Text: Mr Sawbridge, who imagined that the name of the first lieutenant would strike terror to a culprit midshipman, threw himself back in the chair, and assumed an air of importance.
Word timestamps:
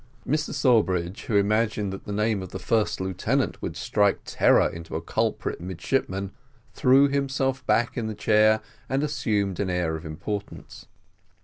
Mr 0.27 0.51
Sawbridge, 0.51 1.25
who 1.25 1.35
imagined 1.35 1.93
that 1.93 2.05
the 2.05 2.11
name 2.11 2.41
of 2.41 2.49
the 2.49 2.57
first 2.57 2.99
lieutenant 2.99 3.61
would 3.61 3.77
strike 3.77 4.19
terror 4.25 4.71
to 4.81 4.95
a 4.95 4.99
culprit 4.99 5.61
midshipman, 5.61 6.31
threw 6.73 7.07
himself 7.07 7.63
back 7.67 7.95
in 7.95 8.07
the 8.07 8.15
chair, 8.15 8.61
and 8.89 9.03
assumed 9.03 9.59
an 9.59 9.69
air 9.69 9.95
of 9.95 10.03
importance. 10.03 10.87